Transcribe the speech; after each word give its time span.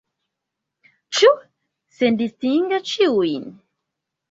Ĉu 1.17 1.29
sendistinge 1.99 2.83
ĉiujn? 2.95 3.49